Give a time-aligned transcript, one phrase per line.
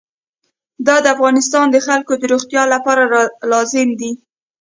[0.87, 3.03] دا د افغانستان د خلکو د روغتیا لپاره
[3.51, 4.11] لازم دی.